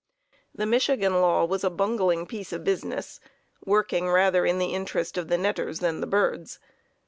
The 0.55 0.65
Michigan 0.65 1.21
law 1.21 1.45
was 1.45 1.63
a 1.63 1.69
bungling 1.69 2.25
piece 2.25 2.51
of 2.51 2.63
business, 2.63 3.19
working 3.63 4.09
rather 4.09 4.47
in 4.47 4.57
the 4.57 4.73
interest 4.73 5.15
of 5.15 5.27
the 5.27 5.37
netters 5.37 5.77
than 5.79 5.97
of 5.97 6.01
the 6.01 6.07
birds. 6.07 6.57